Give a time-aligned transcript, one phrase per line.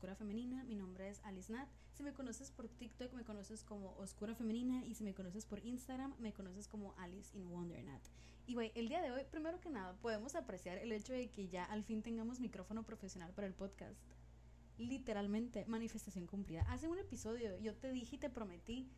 [0.00, 0.64] Oscura Femenina.
[0.64, 1.68] Mi nombre es Alice Nat.
[1.92, 4.82] Si me conoces por TikTok, me conoces como Oscura Femenina.
[4.86, 8.00] Y si me conoces por Instagram, me conoces como Alice in Wonder Nat.
[8.46, 11.48] Y, güey, el día de hoy, primero que nada, podemos apreciar el hecho de que
[11.48, 14.00] ya al fin tengamos micrófono profesional para el podcast.
[14.78, 16.62] Literalmente, manifestación cumplida.
[16.70, 18.88] Hace un episodio yo te dije y te prometí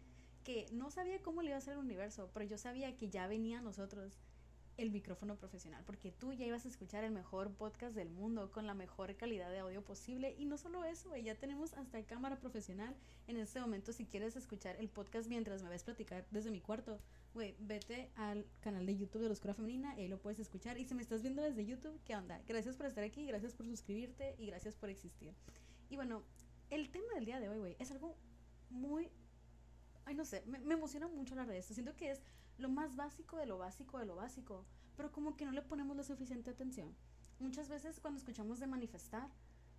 [0.45, 3.27] que no sabía cómo le iba a ser el universo, pero yo sabía que ya
[3.27, 4.21] venía a nosotros
[4.77, 8.67] el micrófono profesional, porque tú ya ibas a escuchar el mejor podcast del mundo con
[8.67, 10.35] la mejor calidad de audio posible.
[10.39, 12.95] Y no solo eso, ya tenemos hasta cámara profesional.
[13.27, 16.99] En este momento, si quieres escuchar el podcast mientras me ves platicar desde mi cuarto,
[17.35, 20.79] güey, vete al canal de YouTube de la Oscura Femenina, ahí lo puedes escuchar.
[20.79, 22.41] Y si me estás viendo desde YouTube, ¿qué onda?
[22.47, 25.35] Gracias por estar aquí, gracias por suscribirte y gracias por existir.
[25.91, 26.23] Y bueno,
[26.71, 28.17] el tema del día de hoy, güey, es algo
[28.71, 29.11] muy
[30.05, 31.75] ay, no sé, me, me, emociona mucho hablar de esto.
[31.75, 32.23] Siento que es
[32.59, 34.65] lo más básico de lo básico de lo básico,
[34.97, 36.95] pero como que no le ponemos la suficiente atención.
[37.39, 39.29] Muchas veces cuando escuchamos de manifestar,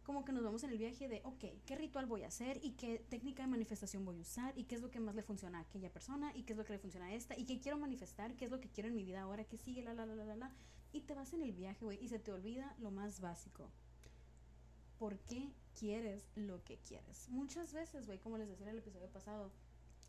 [0.04, 2.60] como que nos vamos en el viaje de, ok, ¿qué ritual voy a hacer?
[2.62, 4.58] ¿Y qué técnica de manifestación voy a usar?
[4.58, 6.36] ¿Y qué es lo que más le funciona a aquella persona?
[6.36, 7.38] ¿Y qué es lo que le funciona a esta?
[7.38, 8.36] ¿Y qué quiero manifestar?
[8.36, 9.46] ¿Qué es lo que quiero en mi vida ahora?
[9.46, 9.82] ¿Qué sigue?
[9.82, 10.52] La, la, la, la, la.
[10.92, 13.72] Y te vas en el viaje, güey, y se te olvida lo más básico.
[15.00, 17.30] ¿Por qué quieres lo que quieres?
[17.30, 19.52] Muchas veces, güey, como les decía en el episodio pasado,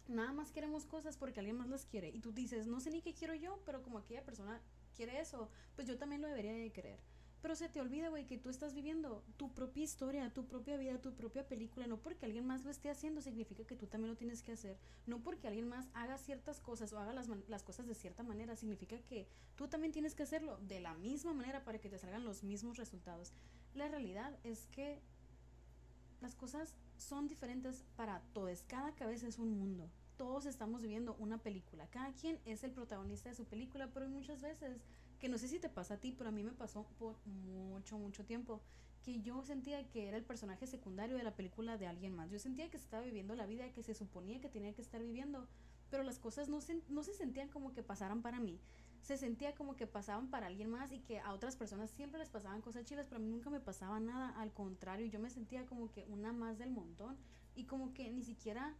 [0.08, 3.00] nada más queremos cosas porque alguien más las quiere y tú dices, no sé ni
[3.00, 4.60] qué quiero yo, pero como aquella persona
[4.96, 7.00] quiere eso, pues yo también lo debería de querer.
[7.44, 10.98] Pero se te olvida, güey, que tú estás viviendo tu propia historia, tu propia vida,
[11.02, 11.86] tu propia película.
[11.86, 14.78] No porque alguien más lo esté haciendo significa que tú también lo tienes que hacer.
[15.06, 18.56] No porque alguien más haga ciertas cosas o haga las, las cosas de cierta manera
[18.56, 22.24] significa que tú también tienes que hacerlo de la misma manera para que te salgan
[22.24, 23.34] los mismos resultados.
[23.74, 25.02] La realidad es que
[26.22, 28.62] las cosas son diferentes para todos.
[28.62, 29.90] Cada cabeza es un mundo.
[30.16, 31.86] Todos estamos viviendo una película.
[31.88, 34.80] Cada quien es el protagonista de su película, pero muchas veces,
[35.18, 37.98] que no sé si te pasa a ti, pero a mí me pasó por mucho,
[37.98, 38.60] mucho tiempo,
[39.02, 42.30] que yo sentía que era el personaje secundario de la película de alguien más.
[42.30, 45.46] Yo sentía que estaba viviendo la vida que se suponía que tenía que estar viviendo,
[45.90, 48.58] pero las cosas no se, no se sentían como que pasaran para mí.
[49.04, 52.30] Se sentía como que pasaban para alguien más y que a otras personas siempre les
[52.30, 54.30] pasaban cosas chidas, pero a mí nunca me pasaba nada.
[54.30, 57.18] Al contrario, yo me sentía como que una más del montón
[57.54, 58.74] y como que ni siquiera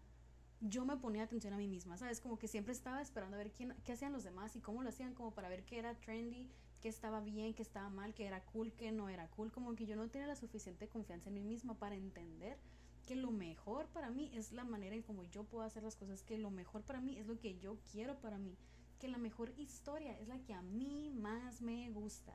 [0.63, 2.23] yo me ponía atención a mí misma, ¿sabes?
[2.23, 4.89] Como que siempre estaba esperando a ver quién, qué hacían los demás y cómo lo
[4.89, 8.43] hacían, como para ver qué era trendy, qué estaba bien, qué estaba mal, qué era
[8.47, 9.53] cool, qué no era cool.
[9.53, 12.57] Como que yo no tenía la suficiente confianza en mí misma para entender
[13.05, 16.23] que lo mejor para mí es la manera en cómo yo puedo hacer las cosas,
[16.23, 18.57] que lo mejor para mí es lo que yo quiero para mí,
[19.05, 22.33] que la mejor historia es la que a mí más me gusta.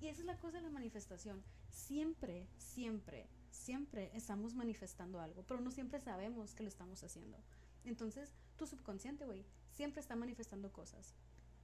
[0.00, 1.42] Y esa es la cosa de la manifestación.
[1.68, 7.38] Siempre, siempre, siempre estamos manifestando algo, pero no siempre sabemos que lo estamos haciendo.
[7.84, 11.16] Entonces, tu subconsciente, güey, siempre está manifestando cosas.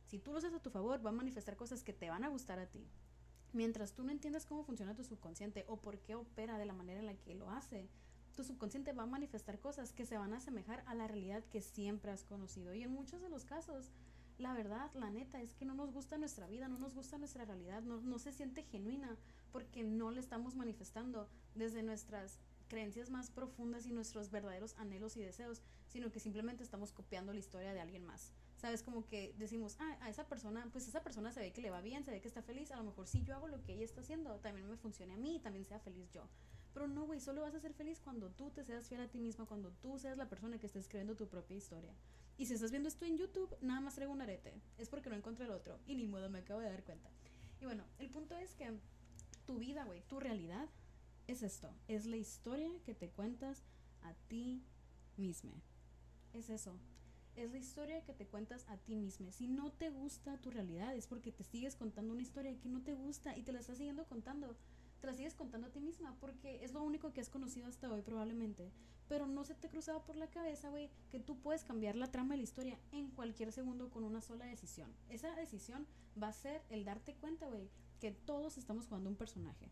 [0.07, 2.29] Si tú lo haces a tu favor, va a manifestar cosas que te van a
[2.29, 2.85] gustar a ti.
[3.53, 6.99] Mientras tú no entiendas cómo funciona tu subconsciente o por qué opera de la manera
[6.99, 7.89] en la que lo hace,
[8.35, 11.61] tu subconsciente va a manifestar cosas que se van a asemejar a la realidad que
[11.61, 12.75] siempre has conocido.
[12.75, 13.93] Y en muchos de los casos,
[14.38, 17.44] la verdad, la neta, es que no nos gusta nuestra vida, no nos gusta nuestra
[17.44, 19.16] realidad, no, no se siente genuina
[19.53, 22.38] porque no le estamos manifestando desde nuestras
[22.69, 27.41] creencias más profundas y nuestros verdaderos anhelos y deseos, sino que simplemente estamos copiando la
[27.41, 28.32] historia de alguien más.
[28.59, 28.82] ¿Sabes?
[28.82, 31.81] Como que decimos, ah, a esa persona, pues esa persona se ve que le va
[31.81, 33.84] bien, se ve que está feliz, a lo mejor si yo hago lo que ella
[33.84, 36.28] está haciendo, también me funcione a mí también sea feliz yo.
[36.73, 39.19] Pero no, güey, solo vas a ser feliz cuando tú te seas fiel a ti
[39.19, 41.93] mismo, cuando tú seas la persona que esté escribiendo tu propia historia.
[42.37, 44.55] Y si estás viendo esto en YouTube, nada más traigo un arete.
[44.79, 45.79] Es porque no encontré el otro.
[45.87, 47.11] Y ni modo, me acabo de dar cuenta.
[47.61, 48.79] Y bueno, el punto es que
[49.45, 50.69] tu vida, güey, tu realidad,
[51.27, 51.75] es esto.
[51.89, 53.65] Es la historia que te cuentas
[54.03, 54.62] a ti
[55.17, 55.53] misma.
[56.33, 56.79] Es eso.
[57.37, 59.31] Es la historia que te cuentas a ti misma.
[59.33, 62.83] Si no te gusta tu realidad es porque te sigues contando una historia que no
[62.83, 64.56] te gusta y te la estás siguiendo contando
[65.00, 67.91] te la sigues contando a ti misma porque es lo único que has conocido hasta
[67.91, 68.71] hoy probablemente.
[69.09, 72.35] Pero no se te cruzaba por la cabeza, güey, que tú puedes cambiar la trama
[72.35, 74.93] de la historia en cualquier segundo con una sola decisión.
[75.09, 75.87] Esa decisión
[76.23, 79.71] va a ser el darte cuenta, güey, que todos estamos jugando un personaje.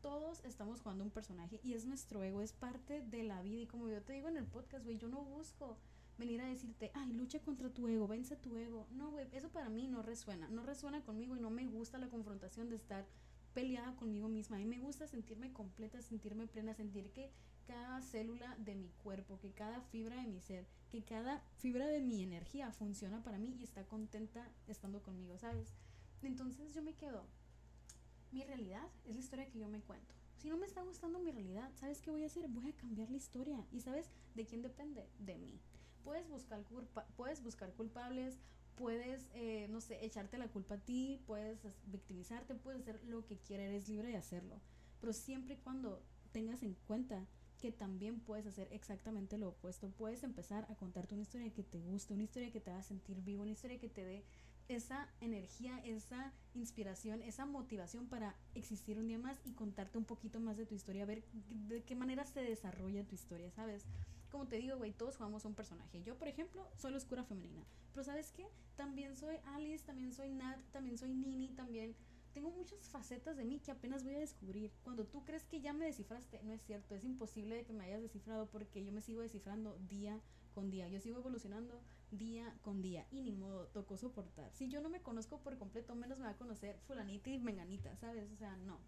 [0.00, 3.62] Todos estamos jugando un personaje y es nuestro ego, es parte de la vida.
[3.62, 5.76] Y como yo te digo en el podcast, güey, yo no busco
[6.16, 8.86] venir a decirte, ay, lucha contra tu ego, vence tu ego.
[8.92, 10.48] No, güey, eso para mí no resuena.
[10.48, 13.06] No resuena conmigo y no me gusta la confrontación de estar
[13.54, 14.56] peleada conmigo misma.
[14.56, 17.30] A me gusta sentirme completa, sentirme plena, sentir que
[17.66, 22.00] cada célula de mi cuerpo, que cada fibra de mi ser, que cada fibra de
[22.00, 25.72] mi energía funciona para mí y está contenta estando conmigo, ¿sabes?
[26.22, 27.24] Entonces yo me quedo.
[28.32, 30.14] Mi realidad es la historia que yo me cuento.
[30.38, 32.48] Si no me está gustando mi realidad, ¿sabes qué voy a hacer?
[32.48, 33.64] Voy a cambiar la historia.
[33.70, 35.08] ¿Y sabes de quién depende?
[35.18, 35.60] De mí.
[36.02, 38.38] Puedes buscar, culpa puedes buscar culpables
[38.76, 43.38] puedes, eh, no sé, echarte la culpa a ti, puedes victimizarte, puedes hacer lo que
[43.38, 44.60] quieras, eres libre de hacerlo.
[45.00, 46.02] pero siempre y cuando
[46.32, 47.26] tengas en cuenta
[47.60, 49.90] que también puedes hacer exactamente lo opuesto.
[49.90, 53.20] Puedes empezar a contarte una historia que te guste, una historia que te haga sentir
[53.20, 54.24] vivo, una historia que te dé
[54.68, 60.40] esa energía, esa inspiración, esa motivación para existir un día más y contarte un poquito
[60.40, 61.24] más de tu historia, ver
[61.68, 63.84] de qué manera se desarrolla tu historia, ¿sabes?
[64.30, 66.02] Como te digo, güey, todos jugamos un personaje.
[66.02, 67.64] Yo, por ejemplo, soy la oscura femenina.
[67.92, 68.46] Pero ¿sabes qué?
[68.76, 71.96] También soy Alice, también soy Nat, también soy Nini, también
[72.32, 74.70] tengo muchas facetas de mí que apenas voy a descubrir.
[74.84, 78.02] Cuando tú crees que ya me descifraste, no es cierto, es imposible que me hayas
[78.02, 80.20] descifrado porque yo me sigo descifrando día
[80.54, 81.80] con día, yo sigo evolucionando
[82.10, 84.50] día con día y ni modo, tocó soportar.
[84.52, 87.96] Si yo no me conozco por completo, menos me va a conocer fulanita y menganita,
[87.96, 88.30] ¿sabes?
[88.30, 88.78] O sea, no.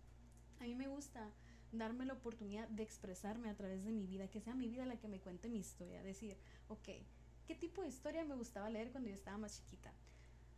[0.61, 1.33] A mí me gusta
[1.73, 4.97] darme la oportunidad de expresarme a través de mi vida, que sea mi vida la
[4.97, 6.37] que me cuente mi historia, decir,
[6.69, 6.89] ok,
[7.47, 9.93] ¿qué tipo de historia me gustaba leer cuando yo estaba más chiquita?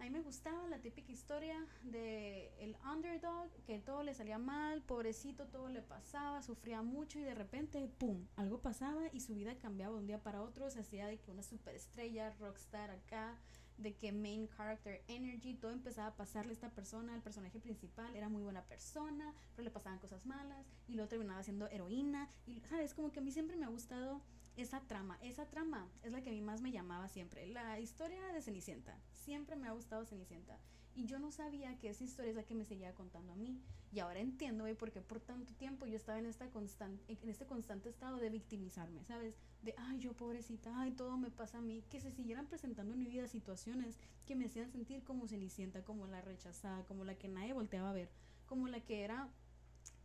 [0.00, 4.82] A mí me gustaba la típica historia de el underdog, que todo le salía mal,
[4.82, 9.56] pobrecito, todo le pasaba, sufría mucho y de repente, ¡pum!, algo pasaba y su vida
[9.56, 13.38] cambiaba de un día para otro, se hacía de que una superestrella, rockstar acá,
[13.78, 18.14] de que main character energy, todo empezaba a pasarle a esta persona, el personaje principal
[18.14, 22.60] era muy buena persona, pero le pasaban cosas malas y luego terminaba siendo heroína y,
[22.60, 22.94] ¿sabes?
[22.94, 24.22] Como que a mí siempre me ha gustado
[24.56, 27.46] esa trama, esa trama es la que a mí más me llamaba siempre.
[27.48, 30.58] La historia de Cenicienta, siempre me ha gustado Cenicienta.
[30.94, 33.60] Y yo no sabía que esa historia es la que me seguía contando a mí.
[33.92, 37.88] Y ahora entiendo, güey, por tanto tiempo yo estaba en, esta constante, en este constante
[37.88, 39.34] estado de victimizarme, ¿sabes?
[39.62, 41.82] De, ay, yo pobrecita, ay, todo me pasa a mí.
[41.90, 46.06] Que se siguieran presentando en mi vida situaciones que me hacían sentir como Cenicienta, como
[46.06, 48.10] la rechazada, como la que nadie volteaba a ver,
[48.46, 49.30] como la que era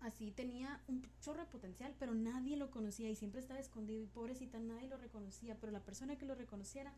[0.01, 4.07] así tenía un chorro de potencial, pero nadie lo conocía y siempre estaba escondido y
[4.07, 6.93] pobrecita nadie lo reconocía, pero la persona que lo reconociera,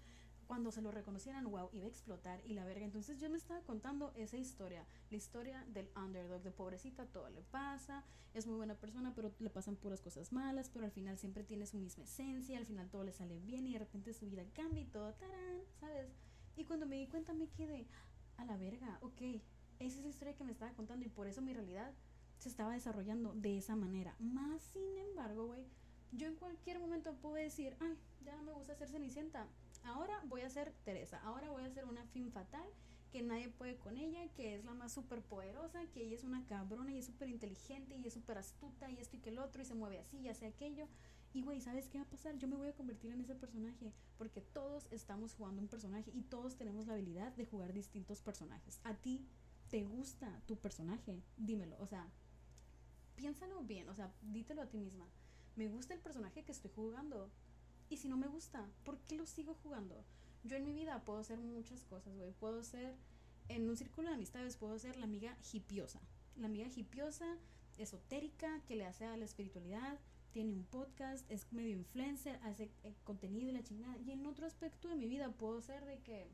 [0.52, 2.84] cuando se lo reconocieran, wow, iba a explotar y la verga.
[2.84, 7.42] Entonces yo me estaba contando esa historia, la historia del underdog, de pobrecita, todo le
[7.42, 8.04] pasa,
[8.34, 11.66] es muy buena persona, pero le pasan puras cosas malas, pero al final siempre tiene
[11.68, 14.84] su misma esencia, al final todo le sale bien y de repente su vida cambia
[14.84, 16.10] y todo, tarán, ¿sabes?
[16.58, 17.88] Y cuando me di cuenta me quedé,
[18.36, 19.22] a la verga, ok,
[19.80, 21.94] esa es la historia que me estaba contando y por eso mi realidad
[22.40, 24.18] se estaba desarrollando de esa manera.
[24.20, 25.66] Más sin embargo, güey,
[26.12, 29.48] yo en cualquier momento puedo decir, ay, ya no me gusta ser Cenicienta.
[29.84, 31.20] Ahora voy a ser Teresa.
[31.24, 32.66] Ahora voy a ser una fin fatal
[33.12, 36.46] que nadie puede con ella, que es la más súper poderosa, que ella es una
[36.46, 39.62] cabrona y es súper inteligente y es súper astuta y esto y que el otro
[39.62, 40.88] y se mueve así, ya sea aquello.
[41.34, 42.38] Y güey, ¿sabes qué va a pasar?
[42.38, 46.24] Yo me voy a convertir en ese personaje porque todos estamos jugando un personaje y
[46.24, 48.80] todos tenemos la habilidad de jugar distintos personajes.
[48.84, 49.26] ¿A ti
[49.70, 51.22] te gusta tu personaje?
[51.38, 52.08] Dímelo, o sea,
[53.16, 55.06] piénsalo bien, o sea, dítelo a ti misma.
[55.56, 57.30] ¿Me gusta el personaje que estoy jugando?
[57.92, 60.06] Y si no me gusta, ¿por qué lo sigo jugando?
[60.46, 62.32] Yo en mi vida puedo hacer muchas cosas, güey.
[62.32, 62.96] Puedo ser,
[63.50, 66.00] en un círculo de amistades, puedo ser la amiga hipiosa.
[66.38, 67.38] La amiga hipiosa,
[67.78, 70.00] esotérica, que le hace a la espiritualidad,
[70.32, 73.98] tiene un podcast, es medio influencer, hace eh, contenido y la chingada.
[73.98, 76.30] Y en otro aspecto de mi vida puedo ser de que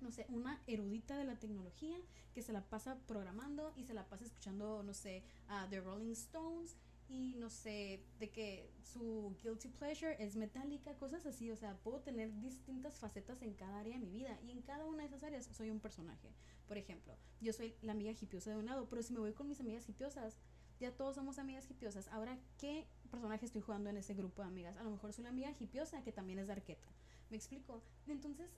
[0.00, 1.96] no sé, una erudita de la tecnología
[2.34, 6.12] que se la pasa programando y se la pasa escuchando, no sé, a The Rolling
[6.12, 6.74] Stones
[7.10, 12.00] y no sé, de que su guilty pleasure es metálica, cosas así, o sea, puedo
[12.00, 15.24] tener distintas facetas en cada área de mi vida y en cada una de esas
[15.24, 16.30] áreas soy un personaje.
[16.68, 19.48] Por ejemplo, yo soy la amiga hipiosa de un lado, pero si me voy con
[19.48, 20.38] mis amigas hipiosas,
[20.78, 22.06] ya todos somos amigas hipiosas.
[22.08, 24.76] Ahora, ¿qué personaje estoy jugando en ese grupo de amigas?
[24.76, 26.88] A lo mejor soy la amiga hipiosa que también es de arqueta.
[27.28, 27.82] ¿Me explico?
[28.06, 28.50] Entonces,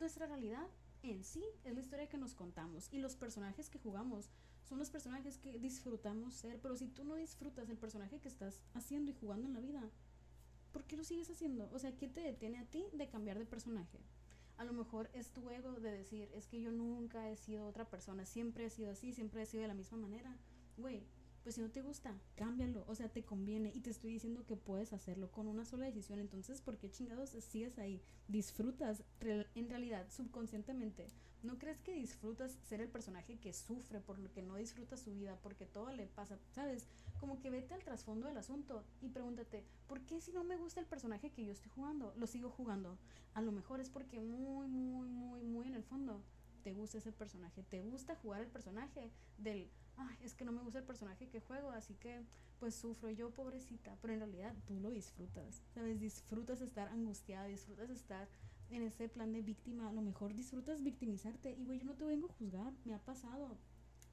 [0.00, 0.66] nuestra realidad
[1.04, 4.28] en sí es la historia que nos contamos y los personajes que jugamos
[4.62, 8.60] son los personajes que disfrutamos ser, pero si tú no disfrutas el personaje que estás
[8.74, 9.90] haciendo y jugando en la vida,
[10.72, 11.68] ¿por qué lo sigues haciendo?
[11.72, 13.98] O sea, ¿qué te detiene a ti de cambiar de personaje?
[14.56, 17.88] A lo mejor es tu ego de decir, es que yo nunca he sido otra
[17.88, 20.36] persona, siempre he sido así, siempre he sido de la misma manera.
[20.76, 21.02] Güey,
[21.42, 24.56] pues si no te gusta, cámbialo, o sea, te conviene y te estoy diciendo que
[24.56, 28.00] puedes hacerlo con una sola decisión, entonces, ¿por qué chingados sigues ahí?
[28.28, 31.08] Disfrutas en realidad, subconscientemente.
[31.42, 35.12] ¿No crees que disfrutas ser el personaje que sufre por lo que no disfruta su
[35.12, 36.86] vida, porque todo le pasa, ¿sabes?
[37.18, 40.78] Como que vete al trasfondo del asunto y pregúntate, ¿por qué si no me gusta
[40.78, 42.96] el personaje que yo estoy jugando, lo sigo jugando?
[43.34, 46.22] A lo mejor es porque muy, muy, muy, muy en el fondo
[46.62, 50.62] te gusta ese personaje, te gusta jugar el personaje del ay, es que no me
[50.62, 52.22] gusta el personaje que juego, así que
[52.58, 55.98] pues sufro yo, pobrecita, pero en realidad tú lo disfrutas, ¿sabes?
[56.00, 58.28] Disfrutas estar angustiada, disfrutas estar
[58.70, 62.04] en ese plan de víctima, a lo mejor disfrutas victimizarte y güey, yo no te
[62.04, 63.58] vengo a juzgar, me ha pasado.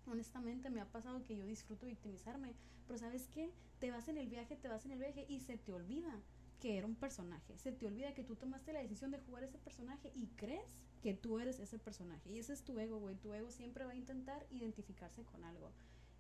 [0.08, 2.56] Honestamente me ha pasado que yo disfruto victimizarme,
[2.88, 3.54] pero ¿sabes qué?
[3.80, 6.20] Te vas en el viaje, te vas en el viaje y se te olvida
[6.60, 7.58] que era un personaje.
[7.58, 11.14] Se te olvida que tú tomaste la decisión de jugar ese personaje y crees que
[11.14, 12.30] tú eres ese personaje.
[12.30, 13.16] Y ese es tu ego, güey.
[13.16, 15.72] Tu ego siempre va a intentar identificarse con algo.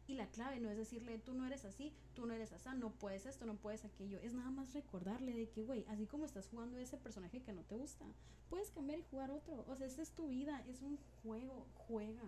[0.09, 2.89] Y la clave no es decirle, tú no eres así, tú no eres así, no
[2.89, 4.17] puedes esto, no puedes aquello.
[4.23, 7.61] Es nada más recordarle de que, güey, así como estás jugando ese personaje que no
[7.61, 8.05] te gusta,
[8.49, 9.63] puedes cambiar y jugar otro.
[9.67, 12.23] O sea, esa es tu vida, es un juego, juega.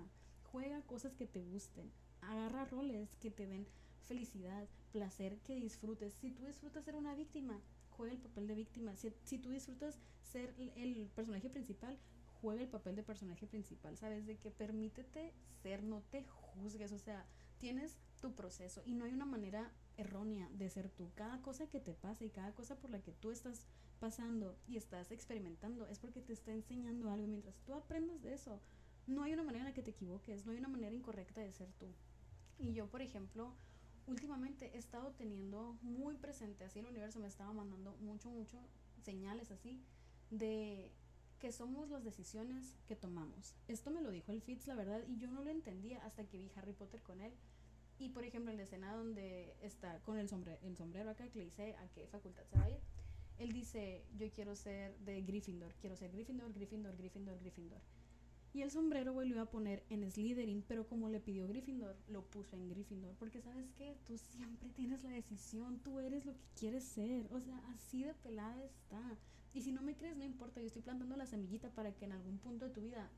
[0.51, 1.91] Juega cosas que te gusten.
[2.21, 3.65] Agarra roles que te den
[4.03, 6.13] felicidad, placer, que disfrutes.
[6.21, 7.59] Si tú disfrutas ser una víctima,
[7.97, 8.95] juega el papel de víctima.
[8.95, 11.97] Si, si tú disfrutas ser el personaje principal,
[12.41, 14.25] juega el papel de personaje principal, ¿sabes?
[14.25, 17.25] De que permítete ser, no te juzgues, o sea,
[17.57, 21.11] tienes tu proceso y no hay una manera errónea de ser tú.
[21.15, 23.67] Cada cosa que te pasa y cada cosa por la que tú estás
[23.99, 27.27] pasando y estás experimentando es porque te está enseñando algo.
[27.27, 28.59] Mientras tú aprendas de eso,
[29.07, 31.51] no hay una manera en la que te equivoques, no hay una manera incorrecta de
[31.51, 31.87] ser tú.
[32.57, 33.53] Y yo, por ejemplo,
[34.07, 38.57] últimamente he estado teniendo muy presente, así el universo me estaba mandando mucho, mucho
[39.01, 39.83] señales así
[40.29, 40.91] de
[41.41, 43.55] que somos las decisiones que tomamos.
[43.67, 46.37] Esto me lo dijo el Fitz, la verdad, y yo no lo entendía hasta que
[46.37, 47.33] vi Harry Potter con él.
[47.97, 51.39] Y por ejemplo, en la escena donde está con el sombrero, el sombrero acá, que
[51.39, 52.79] le dice a qué facultad se va a ir,
[53.39, 57.81] él dice, yo quiero ser de Gryffindor, quiero ser Gryffindor, Gryffindor, Gryffindor, Gryffindor.
[58.53, 62.55] Y el sombrero, iba a poner en Slytherin, pero como le pidió Gryffindor, lo puso
[62.55, 63.15] en Gryffindor.
[63.15, 67.33] Porque sabes qué, tú siempre tienes la decisión, tú eres lo que quieres ser.
[67.33, 69.17] O sea, así de pelada está.
[69.53, 72.13] Y si no me crees, no importa, yo estoy plantando la semillita para que en
[72.13, 73.09] algún punto de tu vida,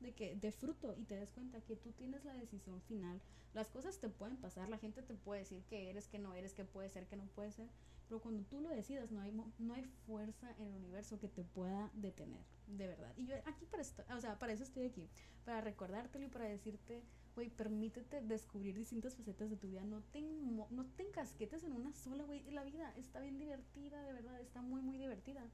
[0.00, 3.20] de que de fruto y te des cuenta que tú tienes la decisión final.
[3.54, 6.54] Las cosas te pueden pasar, la gente te puede decir que eres, que no eres,
[6.54, 7.68] que puede ser, que no puede ser,
[8.08, 11.44] pero cuando tú lo decidas no hay no hay fuerza en el universo que te
[11.44, 13.12] pueda detener, de verdad.
[13.16, 15.08] Y yo aquí para esto, o sea, para eso estoy aquí,
[15.44, 17.02] para recordártelo y para decirte,
[17.34, 21.92] güey, permítete descubrir distintas facetas de tu vida, no te no te encasquetes en una
[21.92, 25.46] sola, güey, la vida está bien divertida, de verdad, está muy muy divertida.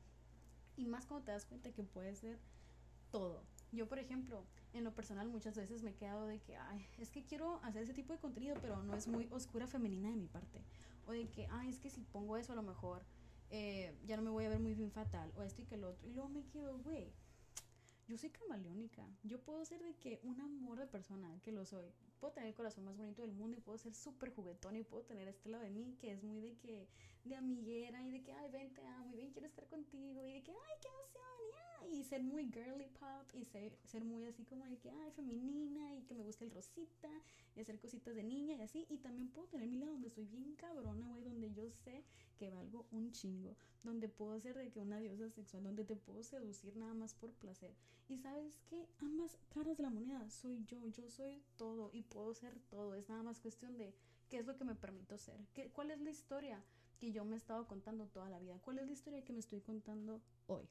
[0.77, 2.39] Y más cuando te das cuenta que puede ser
[3.11, 3.43] todo.
[3.73, 7.11] Yo, por ejemplo, en lo personal muchas veces me he quedado de que, ay, es
[7.11, 10.27] que quiero hacer ese tipo de contenido, pero no es muy oscura femenina de mi
[10.27, 10.63] parte.
[11.07, 13.03] O de que, ay, es que si pongo eso a lo mejor
[13.51, 15.85] eh, ya no me voy a ver muy bien fatal, o esto y que el
[15.85, 16.07] otro.
[16.07, 17.13] Y luego me quedo, güey,
[18.09, 19.09] yo soy camaleónica.
[19.23, 21.93] Yo puedo ser de que un amor de persona, que lo soy.
[22.21, 25.05] Puedo tener el corazón más bonito del mundo y puedo ser súper juguetón y puedo
[25.05, 26.89] tener este lado de mí que es muy de que,
[27.25, 30.33] de amiguera y de que, ay, ven, te amo y ven, quiero estar contigo y
[30.33, 31.27] de que, ay, qué emoción,
[31.91, 35.95] y ser muy girly pop y ser, ser muy así como de que, ay, femenina
[35.95, 37.11] y que me gusta el rosita
[37.55, 38.87] y hacer cositas de niña y así.
[38.89, 42.05] Y también puedo tener mi lado donde soy bien cabrona, güey, donde yo sé
[42.39, 46.23] que valgo un chingo, donde puedo ser de que una diosa sexual, donde te puedo
[46.23, 47.75] seducir nada más por placer.
[48.09, 52.35] Y sabes que ambas caras de la moneda soy yo, yo soy todo y puedo
[52.35, 52.95] ser todo.
[52.95, 53.95] Es nada más cuestión de
[54.29, 56.63] qué es lo que me permito ser, ¿Qué, cuál es la historia
[56.99, 59.41] que yo me he estado contando toda la vida, cuál es la historia que me
[59.41, 60.67] estoy contando hoy.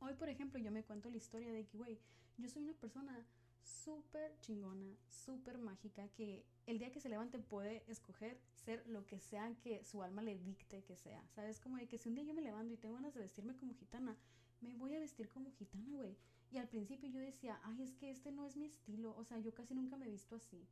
[0.00, 1.98] Hoy, por ejemplo, yo me cuento la historia de que, güey,
[2.36, 3.24] yo soy una persona
[3.62, 9.20] súper chingona, súper mágica, que el día que se levante puede escoger ser lo que
[9.20, 11.22] sea que su alma le dicte que sea.
[11.34, 11.60] ¿Sabes?
[11.60, 13.74] Como de que si un día yo me levanto y tengo ganas de vestirme como
[13.74, 14.16] gitana,
[14.60, 16.16] me voy a vestir como gitana, güey.
[16.50, 19.14] Y al principio yo decía, ay, es que este no es mi estilo.
[19.16, 20.66] O sea, yo casi nunca me he visto así.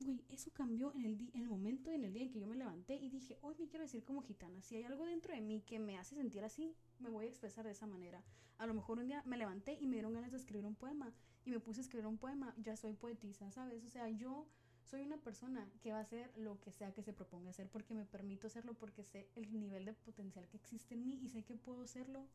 [0.00, 2.56] Güey, eso cambió en el, en el momento, en el día en que yo me
[2.56, 4.60] levanté y dije, hoy me quiero decir como gitana.
[4.62, 7.64] Si hay algo dentro de mí que me hace sentir así, me voy a expresar
[7.64, 8.22] de esa manera.
[8.58, 11.12] A lo mejor un día me levanté y me dieron ganas de escribir un poema
[11.44, 13.84] y me puse a escribir un poema, ya soy poetisa, ¿sabes?
[13.84, 14.46] O sea, yo
[14.84, 17.94] soy una persona que va a hacer lo que sea que se proponga hacer porque
[17.94, 21.44] me permito hacerlo, porque sé el nivel de potencial que existe en mí y sé
[21.44, 22.26] que puedo hacerlo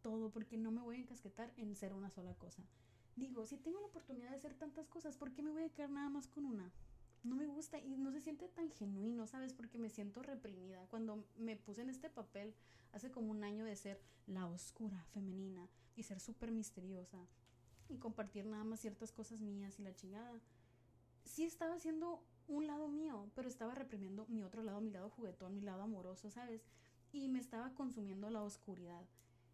[0.00, 2.62] todo porque no me voy a encasquetar en ser una sola cosa.
[3.16, 5.90] Digo, si tengo la oportunidad de hacer tantas cosas, ¿por qué me voy a quedar
[5.90, 6.72] nada más con una?
[7.22, 9.52] no me gusta y no se siente tan genuino, ¿sabes?
[9.52, 10.86] Porque me siento reprimida.
[10.86, 12.54] Cuando me puse en este papel
[12.92, 17.18] hace como un año de ser la oscura femenina y ser súper misteriosa
[17.88, 20.40] y compartir nada más ciertas cosas mías y la chingada,
[21.24, 25.54] sí estaba haciendo un lado mío, pero estaba reprimiendo mi otro lado, mi lado juguetón,
[25.54, 26.62] mi lado amoroso, ¿sabes?
[27.12, 29.04] Y me estaba consumiendo la oscuridad.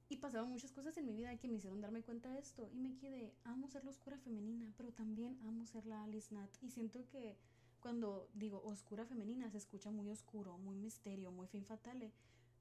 [0.09, 2.69] Y pasaban muchas cosas en mi vida que me hicieron darme cuenta de esto.
[2.73, 6.51] Y me quedé, amo ser la oscura femenina, pero también amo ser la Alice Nat.
[6.63, 7.37] Y siento que
[7.81, 12.13] cuando digo oscura femenina se escucha muy oscuro, muy misterio, muy fin fatale.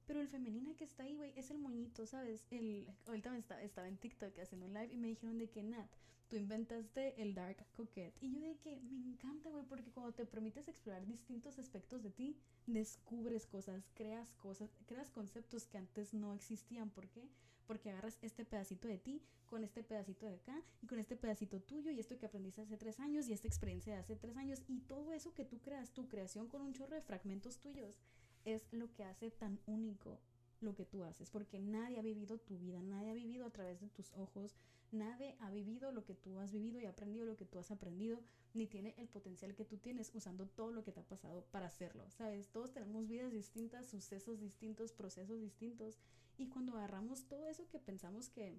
[0.06, 2.46] Pero el femenina que está ahí, güey, es el moñito, ¿sabes?
[2.50, 5.62] El, ahorita me estaba, estaba en TikTok haciendo un live y me dijeron de que,
[5.62, 5.90] Nat,
[6.28, 8.16] tú inventaste el dark coquette.
[8.20, 12.10] Y yo de que me encanta, güey, porque cuando te permites explorar distintos aspectos de
[12.10, 16.90] ti, descubres cosas, creas cosas, creas conceptos que antes no existían.
[16.90, 17.28] ¿Por qué?
[17.66, 21.60] Porque agarras este pedacito de ti con este pedacito de acá y con este pedacito
[21.60, 24.62] tuyo y esto que aprendiste hace tres años y esta experiencia de hace tres años
[24.66, 28.00] y todo eso que tú creas, tu creación con un chorro de fragmentos tuyos
[28.44, 30.20] es lo que hace tan único
[30.60, 33.80] lo que tú haces, porque nadie ha vivido tu vida, nadie ha vivido a través
[33.80, 34.56] de tus ojos,
[34.90, 38.22] nadie ha vivido lo que tú has vivido y aprendido lo que tú has aprendido,
[38.54, 41.66] ni tiene el potencial que tú tienes usando todo lo que te ha pasado para
[41.66, 42.48] hacerlo, ¿sabes?
[42.48, 45.98] Todos tenemos vidas distintas, sucesos distintos, procesos distintos,
[46.38, 48.56] y cuando agarramos todo eso que pensamos que,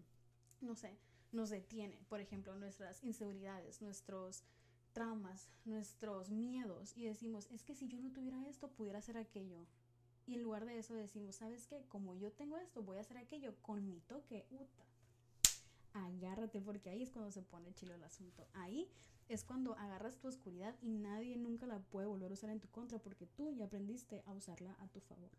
[0.61, 0.97] no sé,
[1.31, 4.43] nos detiene, por ejemplo, nuestras inseguridades, nuestros
[4.93, 9.65] traumas, nuestros miedos, y decimos, es que si yo no tuviera esto, pudiera hacer aquello,
[10.27, 11.85] y en lugar de eso decimos, ¿sabes qué?
[11.87, 14.45] Como yo tengo esto, voy a hacer aquello con mi toque.
[14.49, 14.83] Uta.
[15.93, 18.47] Agárrate, porque ahí es cuando se pone chilo el asunto.
[18.53, 18.89] Ahí
[19.29, 22.67] es cuando agarras tu oscuridad y nadie nunca la puede volver a usar en tu
[22.69, 25.31] contra porque tú ya aprendiste a usarla a tu favor.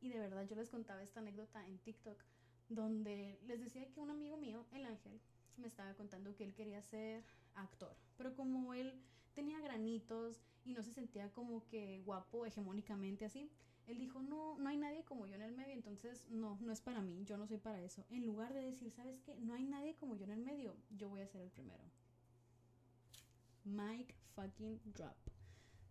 [0.00, 2.22] Y de verdad yo les contaba esta anécdota en TikTok
[2.68, 5.20] donde les decía que un amigo mío, el Ángel,
[5.56, 7.24] me estaba contando que él quería ser
[7.54, 9.00] actor, pero como él
[9.34, 13.50] tenía granitos y no se sentía como que guapo hegemónicamente así,
[13.86, 16.80] él dijo, no, no hay nadie como yo en el medio, entonces no, no es
[16.80, 18.04] para mí, yo no soy para eso.
[18.10, 19.36] En lugar de decir, ¿sabes qué?
[19.36, 21.84] No hay nadie como yo en el medio, yo voy a ser el primero.
[23.64, 25.16] Mike fucking drop.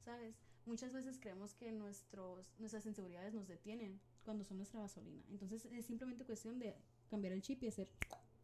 [0.03, 0.35] ¿Sabes?
[0.65, 5.23] Muchas veces creemos que nuestros, nuestras inseguridades nos detienen cuando son nuestra gasolina.
[5.29, 6.75] Entonces es simplemente cuestión de
[7.07, 7.89] cambiar el chip y hacer,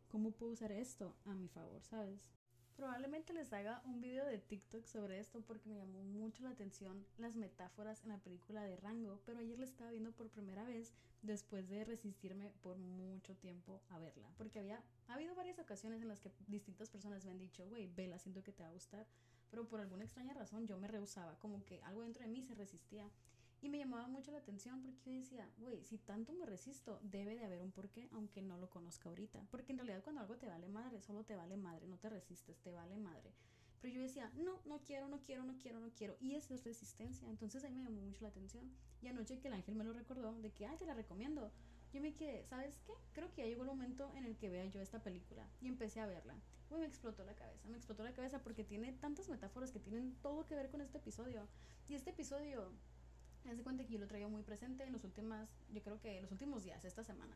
[0.08, 1.81] ¿cómo puedo usar esto a mi favor?
[1.84, 2.29] ¿Sabes?
[2.81, 7.05] Probablemente les haga un video de TikTok sobre esto porque me llamó mucho la atención
[7.19, 10.91] las metáforas en la película de Rango, pero ayer la estaba viendo por primera vez
[11.21, 16.07] después de resistirme por mucho tiempo a verla, porque había ha habido varias ocasiones en
[16.07, 19.05] las que distintas personas me han dicho, güey, vela, siento que te va a gustar,
[19.51, 22.55] pero por alguna extraña razón yo me rehusaba, como que algo dentro de mí se
[22.55, 23.07] resistía.
[23.62, 27.36] Y me llamaba mucho la atención porque yo decía, güey, si tanto me resisto, debe
[27.36, 29.46] de haber un porqué, aunque no lo conozca ahorita.
[29.51, 32.60] Porque en realidad cuando algo te vale madre, solo te vale madre, no te resistes,
[32.62, 33.32] te vale madre.
[33.80, 36.18] Pero yo decía, no, no quiero, no quiero, no quiero, no quiero.
[36.20, 37.30] Y eso es resistencia.
[37.30, 38.72] Entonces ahí me llamó mucho la atención.
[39.01, 41.52] Y anoche que el ángel me lo recordó, de que, ay, te la recomiendo.
[41.93, 42.93] Yo me quedé, ¿sabes qué?
[43.12, 45.47] Creo que ya llegó el momento en el que vea yo esta película.
[45.62, 46.36] Y empecé a verla.
[46.69, 50.15] Uy, me explotó la cabeza, me explotó la cabeza porque tiene tantas metáforas que tienen
[50.21, 51.47] todo que ver con este episodio.
[51.89, 52.71] Y este episodio
[53.49, 56.21] Haz de cuenta que yo lo traigo muy presente en los últimos, yo creo que
[56.21, 57.36] los últimos días, esta semana.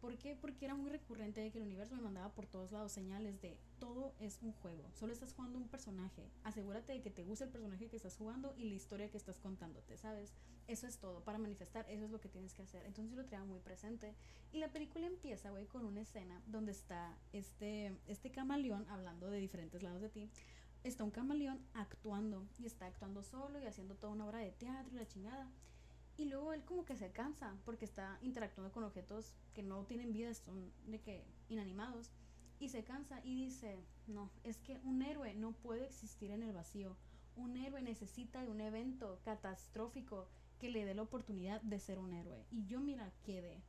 [0.00, 0.36] ¿Por qué?
[0.36, 4.14] Porque era muy recurrente que el universo me mandaba por todos lados señales de todo
[4.20, 7.88] es un juego, solo estás jugando un personaje, asegúrate de que te guste el personaje
[7.88, 10.32] que estás jugando y la historia que estás contándote, ¿sabes?
[10.68, 12.84] Eso es todo, para manifestar eso es lo que tienes que hacer.
[12.84, 14.14] Entonces yo lo traía muy presente
[14.52, 19.40] y la película empieza, güey, con una escena donde está este, este camaleón hablando de
[19.40, 20.30] diferentes lados de ti,
[20.88, 24.94] está un camaleón actuando y está actuando solo y haciendo toda una obra de teatro
[24.94, 25.50] y la chingada.
[26.16, 30.12] Y luego él como que se cansa porque está interactuando con objetos que no tienen
[30.12, 32.10] vida, son de que inanimados.
[32.58, 36.54] Y se cansa y dice, no, es que un héroe no puede existir en el
[36.54, 36.96] vacío.
[37.36, 40.26] Un héroe necesita de un evento catastrófico
[40.58, 42.46] que le dé la oportunidad de ser un héroe.
[42.50, 43.62] Y yo mira, quedé.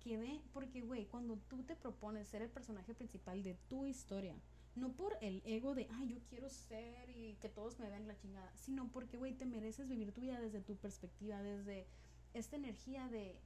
[0.00, 4.36] Quedé porque, güey, cuando tú te propones ser el personaje principal de tu historia,
[4.76, 8.16] no por el ego de, ay, yo quiero ser y que todos me vean la
[8.16, 11.86] chingada, sino porque, güey, te mereces vivir tu vida desde tu perspectiva, desde
[12.32, 13.38] esta energía de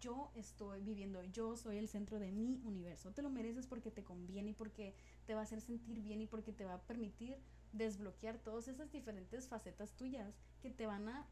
[0.00, 3.12] yo estoy viviendo, yo soy el centro de mi universo.
[3.12, 4.94] Te lo mereces porque te conviene y porque
[5.26, 7.38] te va a hacer sentir bien y porque te va a permitir
[7.72, 11.26] desbloquear todas esas diferentes facetas tuyas que te van a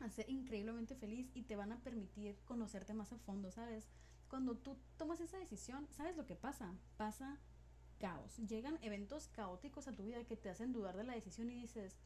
[0.00, 3.88] hacer increíblemente feliz y te van a permitir conocerte más a fondo, ¿sabes?
[4.28, 6.74] Cuando tú tomas esa decisión, ¿sabes lo que pasa?
[6.96, 7.38] Pasa
[7.98, 8.36] caos.
[8.38, 11.96] Llegan eventos caóticos a tu vida que te hacen dudar de la decisión y dices,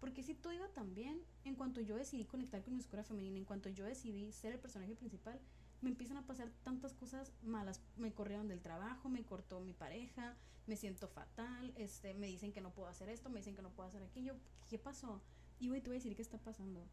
[0.00, 3.38] porque si todo iba tan bien, en cuanto yo decidí conectar con mi oscura femenina,
[3.38, 5.40] en cuanto yo decidí ser el personaje principal,
[5.80, 7.80] me empiezan a pasar tantas cosas malas.
[7.96, 12.60] Me corrieron del trabajo, me cortó mi pareja, me siento fatal, este, me dicen que
[12.60, 14.34] no puedo hacer esto, me dicen que no puedo hacer aquello.
[14.68, 15.20] ¿Qué pasó?
[15.60, 16.84] Y voy, te voy a decir qué está pasando.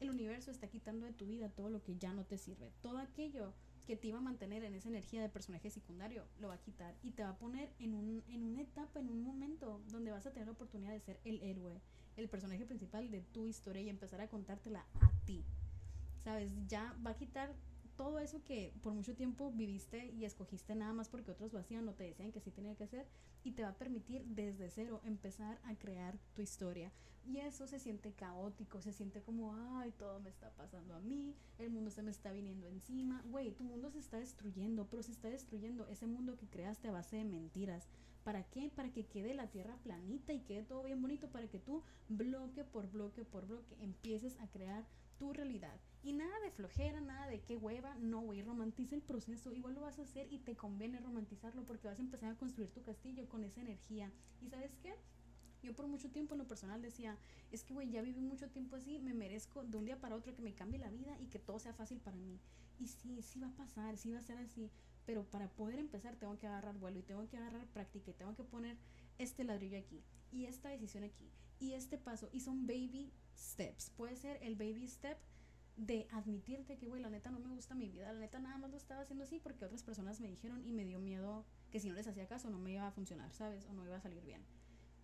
[0.00, 2.72] El universo está quitando de tu vida todo lo que ya no te sirve.
[2.82, 3.52] Todo aquello
[3.88, 6.94] que te iba a mantener en esa energía de personaje secundario, lo va a quitar
[7.02, 10.26] y te va a poner en, un, en una etapa, en un momento donde vas
[10.26, 11.80] a tener la oportunidad de ser el héroe,
[12.18, 15.42] el personaje principal de tu historia y empezar a contártela a ti.
[16.22, 16.52] ¿Sabes?
[16.66, 17.54] Ya va a quitar
[17.98, 21.86] todo eso que por mucho tiempo viviste y escogiste nada más porque otros lo hacían
[21.88, 23.08] o te decían que sí tenía que hacer
[23.42, 26.92] y te va a permitir desde cero empezar a crear tu historia.
[27.26, 31.34] Y eso se siente caótico, se siente como, ay, todo me está pasando a mí,
[31.58, 33.20] el mundo se me está viniendo encima.
[33.26, 36.92] Güey, tu mundo se está destruyendo, pero se está destruyendo ese mundo que creaste a
[36.92, 37.88] base de mentiras.
[38.22, 38.70] ¿Para qué?
[38.74, 42.62] Para que quede la tierra planita y quede todo bien bonito, para que tú bloque
[42.62, 44.86] por bloque por bloque empieces a crear
[45.18, 45.78] tu realidad.
[46.02, 49.82] Y nada de flojera, nada de qué hueva, no, güey, romantiza el proceso, igual lo
[49.82, 53.28] vas a hacer y te conviene romantizarlo porque vas a empezar a construir tu castillo
[53.28, 54.10] con esa energía.
[54.40, 54.94] ¿Y sabes qué?
[55.62, 57.18] Yo por mucho tiempo en lo personal decía,
[57.50, 60.34] es que, güey, ya viví mucho tiempo así, me merezco de un día para otro
[60.34, 62.38] que me cambie la vida y que todo sea fácil para mí.
[62.78, 64.70] Y sí, sí va a pasar, sí va a ser así,
[65.04, 68.36] pero para poder empezar tengo que agarrar vuelo y tengo que agarrar práctica y tengo
[68.36, 68.76] que poner
[69.18, 73.90] este ladrillo aquí y esta decisión aquí y este paso y son baby steps.
[73.90, 75.18] Puede ser el baby step
[75.76, 78.70] de admitirte que, güey, la neta no me gusta mi vida, la neta nada más
[78.70, 81.88] lo estaba haciendo así porque otras personas me dijeron y me dio miedo que si
[81.88, 83.64] no les hacía caso no me iba a funcionar, ¿sabes?
[83.66, 84.42] O no iba a salir bien.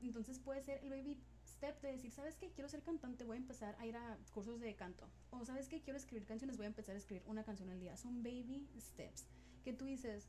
[0.03, 2.51] Entonces puede ser el baby step de decir, ¿sabes qué?
[2.51, 5.09] Quiero ser cantante, voy a empezar a ir a cursos de canto.
[5.31, 5.81] O ¿sabes qué?
[5.81, 7.97] Quiero escribir canciones, voy a empezar a escribir una canción al día.
[7.97, 9.27] Son baby steps
[9.63, 10.29] que tú dices,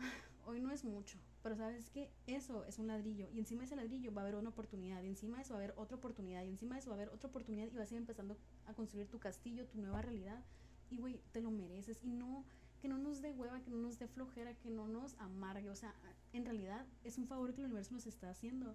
[0.00, 0.12] ah,
[0.44, 3.76] hoy no es mucho, pero sabes que eso es un ladrillo y encima de ese
[3.76, 6.42] ladrillo va a haber una oportunidad y encima de eso va a haber otra oportunidad
[6.42, 8.74] y encima de eso va a haber otra oportunidad y vas a ir empezando a
[8.74, 10.42] construir tu castillo, tu nueva realidad
[10.90, 12.44] y güey, te lo mereces y no
[12.80, 15.76] que no nos dé hueva, que no nos dé flojera, que no nos amargue, o
[15.76, 15.94] sea,
[16.32, 18.74] en realidad es un favor que el universo nos está haciendo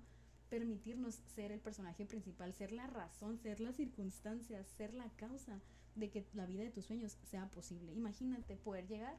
[0.50, 5.60] permitirnos ser el personaje principal, ser la razón, ser la circunstancia, ser la causa
[5.96, 7.92] de que la vida de tus sueños sea posible.
[7.92, 9.18] Imagínate poder llegar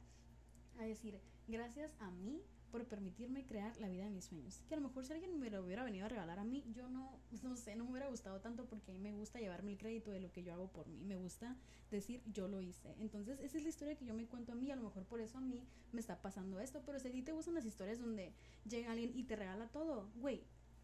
[0.79, 2.41] a decir, gracias a mí
[2.73, 4.59] por permitirme crear la vida de mis sueños.
[4.67, 6.89] Que a lo mejor si alguien me lo hubiera venido a regalar a mí, yo
[6.89, 9.77] no, no sé, no me hubiera gustado tanto porque a mí me gusta llevarme el
[9.77, 11.03] crédito de lo que yo hago por mí.
[11.03, 11.55] Me gusta
[11.91, 12.95] decir, yo lo hice.
[12.99, 14.71] Entonces, esa es la historia que yo me cuento a mí.
[14.71, 16.81] A lo mejor por eso a mí me está pasando esto.
[16.83, 18.33] Pero si a ti te gustan las historias donde
[18.67, 20.41] llega alguien y te regala todo, güey,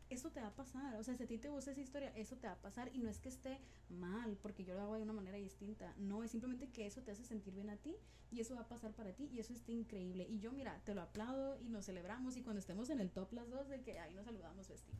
[0.09, 0.95] eso te va a pasar.
[0.95, 2.89] O sea, si a ti te gusta esa historia, eso te va a pasar.
[2.93, 5.93] Y no es que esté mal, porque yo lo hago de una manera distinta.
[5.97, 7.95] No, es simplemente que eso te hace sentir bien a ti
[8.31, 10.25] y eso va a pasar para ti y eso está increíble.
[10.29, 13.33] Y yo, mira, te lo aplaudo y nos celebramos y cuando estemos en el top
[13.33, 14.91] las dos de que ahí nos saludamos, Besti.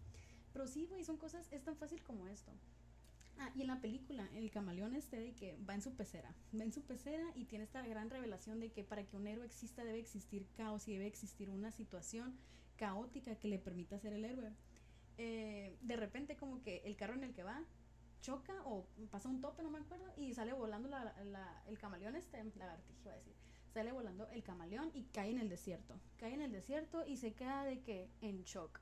[0.54, 2.52] Pero sí, güey, son cosas, es tan fácil como esto.
[3.38, 6.64] Ah, y en la película, el camaleón este de que va en su pecera, va
[6.64, 9.86] en su pecera y tiene esta gran revelación de que para que un héroe exista
[9.86, 12.36] debe existir caos y debe existir una situación
[12.76, 14.52] caótica que le permita ser el héroe.
[15.22, 17.62] Eh, de repente como que el carro en el que va
[18.22, 21.14] choca o pasa un tope, no me acuerdo, y sale volando la,
[21.68, 23.36] el camaleón este, lagartijo iba a decir,
[23.74, 27.34] sale volando el camaleón y cae en el desierto, cae en el desierto y se
[27.34, 28.80] queda de que en shock.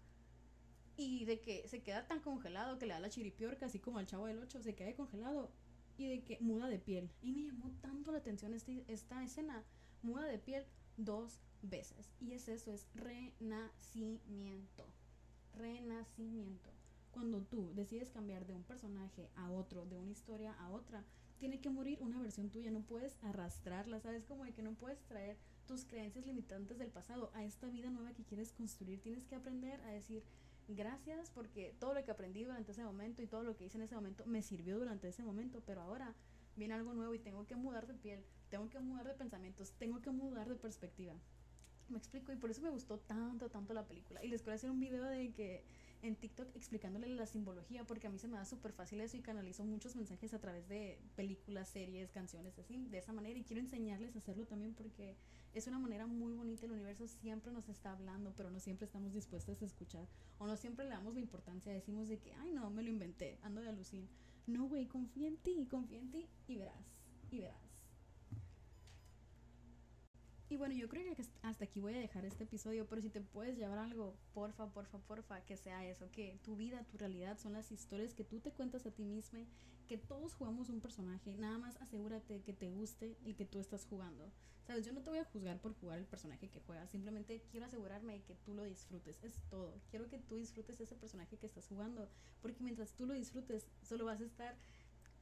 [0.95, 4.06] Y de que se queda tan congelado que le da la chiripiorca, así como al
[4.06, 5.52] chavo del 8, se queda congelado
[5.97, 7.10] y de que muda de piel.
[7.23, 9.63] Y me llamó tanto la atención este, esta escena,
[10.04, 12.12] muda de piel dos veces.
[12.19, 14.86] Y es eso, es renacimiento
[15.58, 16.70] renacimiento.
[17.12, 21.04] Cuando tú decides cambiar de un personaje a otro, de una historia a otra,
[21.39, 24.26] tiene que morir una versión tuya, no puedes arrastrarla, ¿sabes?
[24.26, 28.13] Como de que no puedes traer tus creencias limitantes del pasado a esta vida nueva
[28.13, 29.02] que quieres construir.
[29.02, 30.24] Tienes que aprender a decir
[30.67, 33.84] gracias porque todo lo que aprendí durante ese momento y todo lo que hice en
[33.84, 36.13] ese momento me sirvió durante ese momento, pero ahora
[36.56, 40.02] viene algo nuevo y tengo que mudar de piel, tengo que mudar de pensamientos, tengo
[40.02, 41.13] que mudar de perspectiva.
[41.89, 44.23] Me explico y por eso me gustó tanto, tanto la película.
[44.23, 45.63] Y les quiero hacer un video de que
[46.02, 49.21] en TikTok explicándole la simbología porque a mí se me da súper fácil eso y
[49.21, 53.39] canalizo muchos mensajes a través de películas, series, canciones, así, de esa manera.
[53.39, 55.15] Y quiero enseñarles a hacerlo también porque
[55.54, 56.65] es una manera muy bonita.
[56.65, 60.08] El universo siempre nos está hablando, pero no siempre estamos dispuestos a escuchar.
[60.39, 61.71] O no siempre le damos la importancia.
[61.71, 64.08] Decimos de que, ay, no, me lo inventé, ando de alucin.
[64.45, 66.86] No, güey, confía en ti, confía en ti y verás,
[67.32, 67.66] y verás.
[70.50, 73.20] Y bueno, yo creo que hasta aquí voy a dejar este episodio, pero si te
[73.20, 77.52] puedes llevar algo, porfa, porfa, porfa, que sea eso, que tu vida, tu realidad son
[77.52, 79.40] las historias que tú te cuentas a ti misma,
[79.90, 83.86] que todos jugamos un personaje, nada más asegúrate que te guste el que tú estás
[83.86, 84.32] jugando.
[84.66, 87.66] Sabes, yo no te voy a juzgar por jugar el personaje que juegas, simplemente quiero
[87.66, 89.74] asegurarme de que tú lo disfrutes, es todo.
[89.90, 92.08] Quiero que tú disfrutes ese personaje que estás jugando,
[92.42, 94.56] porque mientras tú lo disfrutes, solo vas a estar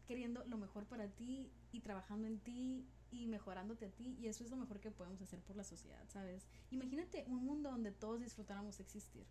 [0.05, 4.43] queriendo lo mejor para ti y trabajando en ti y mejorándote a ti y eso
[4.43, 6.47] es lo mejor que podemos hacer por la sociedad, ¿sabes?
[6.71, 9.25] Imagínate un mundo donde todos disfrutáramos existir.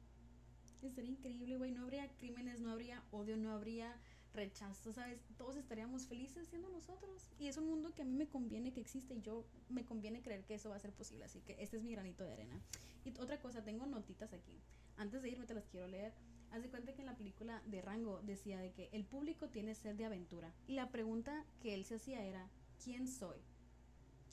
[0.95, 3.99] Sería increíble, güey, no habría crímenes, no habría odio, no habría
[4.35, 5.19] rechazo, ¿sabes?
[5.39, 7.31] Todos estaríamos felices siendo nosotros.
[7.39, 10.21] Y es un mundo que a mí me conviene que existe y yo me conviene
[10.21, 11.25] creer que eso va a ser posible.
[11.25, 12.61] Así que este es mi granito de arena.
[13.05, 14.61] Y otra cosa, tengo notitas aquí.
[14.97, 16.13] Antes de irme te las quiero leer.
[16.55, 19.75] Haz de cuenta que en la película de Rango decía de que el público tiene
[19.75, 20.55] sed de aventura.
[20.67, 22.49] Y la pregunta que él se hacía era,
[22.83, 23.39] ¿quién soy?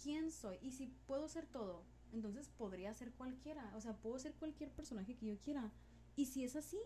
[0.01, 4.34] quién soy y si puedo ser todo, entonces podría ser cualquiera, o sea, puedo ser
[4.34, 5.71] cualquier personaje que yo quiera.
[6.15, 6.79] Y si es así,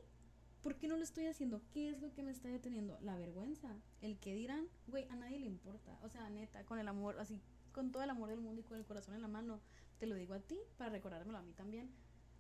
[0.62, 1.62] ¿por qué no lo estoy haciendo?
[1.72, 3.00] ¿Qué es lo que me está deteniendo?
[3.02, 6.88] La vergüenza, el que dirán, güey, a nadie le importa, o sea, neta, con el
[6.88, 9.62] amor, así, con todo el amor del mundo y con el corazón en la mano,
[9.98, 11.90] te lo digo a ti para recordármelo a mí también.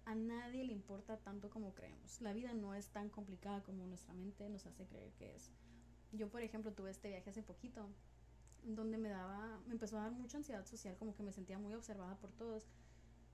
[0.05, 2.21] A nadie le importa tanto como creemos.
[2.21, 5.51] La vida no es tan complicada como nuestra mente nos hace creer que es.
[6.11, 7.89] Yo, por ejemplo, tuve este viaje hace poquito
[8.63, 11.73] donde me daba, me empezó a dar mucha ansiedad social, como que me sentía muy
[11.73, 12.67] observada por todos.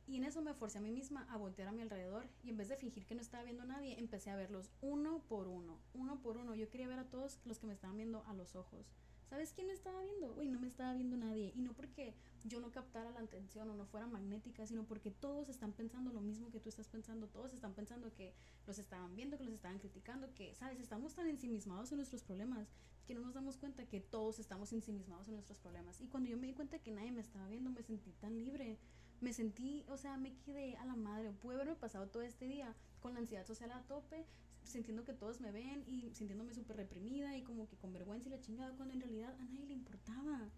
[0.07, 2.57] Y en eso me forcé a mí misma a voltear a mi alrededor y en
[2.57, 5.77] vez de fingir que no estaba viendo a nadie, empecé a verlos uno por uno,
[5.93, 6.55] uno por uno.
[6.55, 8.91] Yo quería ver a todos los que me estaban viendo a los ojos.
[9.31, 10.33] ¿Sabes quién me estaba viendo?
[10.33, 11.53] Güey, no me estaba viendo nadie.
[11.55, 12.13] Y no porque
[12.43, 16.19] yo no captara la atención o no fuera magnética, sino porque todos están pensando lo
[16.19, 17.27] mismo que tú estás pensando.
[17.29, 18.33] Todos están pensando que
[18.67, 20.81] los estaban viendo, que los estaban criticando, que, ¿sabes?
[20.81, 22.67] Estamos tan ensimismados en nuestros problemas
[23.07, 26.01] que no nos damos cuenta que todos estamos ensimismados en nuestros problemas.
[26.01, 28.79] Y cuando yo me di cuenta que nadie me estaba viendo, me sentí tan libre
[29.21, 31.31] me sentí, o sea, me quedé a la madre.
[31.31, 34.25] Pude haberme pasado todo este día con la ansiedad social a tope,
[34.63, 38.31] sintiendo que todos me ven y sintiéndome súper reprimida y como que con vergüenza y
[38.31, 40.49] la chingada, cuando en realidad a nadie le importaba.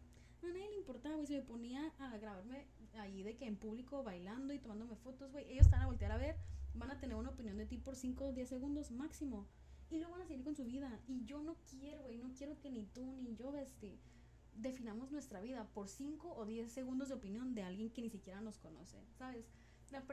[0.44, 1.28] A nadie le importaba, güey.
[1.28, 2.68] Se me ponía a grabarme
[3.00, 5.50] ahí de que en público bailando y tomándome fotos, güey.
[5.52, 6.36] Ellos están a voltear a ver,
[6.74, 9.48] van a tener una opinión de ti por 5 o 10 segundos máximo.
[9.90, 11.00] Y luego van a seguir con su vida.
[11.08, 12.18] Y yo no quiero, güey.
[12.18, 14.00] No quiero que ni tú ni yo, bestie
[14.56, 18.42] definamos nuestra vida por 5 o 10 segundos de opinión de alguien que ni siquiera
[18.42, 19.46] nos conoce, ¿sabes?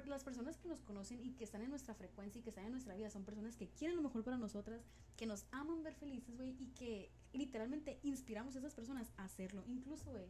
[0.07, 2.73] Las personas que nos conocen y que están en nuestra frecuencia y que están en
[2.73, 4.83] nuestra vida son personas que quieren lo mejor para nosotras,
[5.17, 9.65] que nos aman ver felices, güey, y que literalmente inspiramos a esas personas a hacerlo.
[9.67, 10.27] Incluso, güey,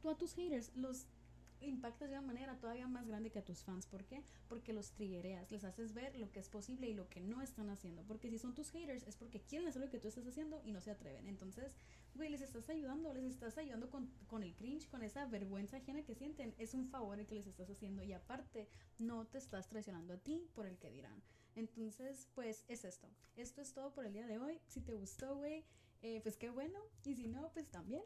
[0.00, 1.06] tú a tus haters los
[1.60, 3.86] impactas de una manera todavía más grande que a tus fans.
[3.86, 4.22] ¿Por qué?
[4.48, 7.70] Porque los triggereas, les haces ver lo que es posible y lo que no están
[7.70, 8.02] haciendo.
[8.02, 10.72] Porque si son tus haters es porque quieren hacer lo que tú estás haciendo y
[10.72, 11.28] no se atreven.
[11.28, 11.74] Entonces,
[12.14, 16.02] güey, les estás ayudando, les estás ayudando con, con el cringe, con esa vergüenza ajena
[16.02, 16.54] que sienten.
[16.58, 18.68] Es un favor el que les estás haciendo y aparte
[18.98, 21.22] no te estás traicionando a ti por el que dirán.
[21.56, 23.08] Entonces, pues es esto.
[23.36, 24.60] Esto es todo por el día de hoy.
[24.68, 25.64] Si te gustó, güey,
[26.02, 26.78] eh, pues qué bueno.
[27.04, 28.02] Y si no, pues también.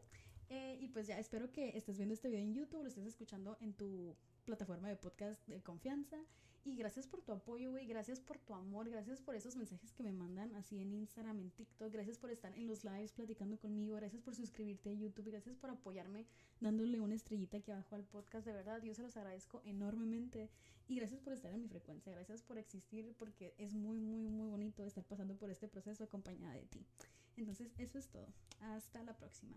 [0.53, 3.57] Eh, y pues ya espero que estés viendo este video en YouTube, lo estés escuchando
[3.61, 6.19] en tu plataforma de podcast de confianza.
[6.63, 7.87] Y gracias por tu apoyo, güey.
[7.87, 8.91] Gracias por tu amor.
[8.91, 11.91] Gracias por esos mensajes que me mandan así en Instagram, en TikTok.
[11.91, 13.97] Gracias por estar en los lives platicando conmigo.
[13.97, 15.31] Gracias por suscribirte a YouTube.
[15.31, 16.27] Gracias por apoyarme
[16.61, 18.45] dándole una estrellita aquí abajo al podcast.
[18.45, 20.51] De verdad, yo se los agradezco enormemente.
[20.87, 22.13] Y gracias por estar en mi frecuencia.
[22.13, 26.53] Gracias por existir porque es muy, muy, muy bonito estar pasando por este proceso acompañada
[26.53, 26.85] de ti.
[27.39, 28.27] Entonces, eso es todo.
[28.61, 29.57] Hasta la próxima.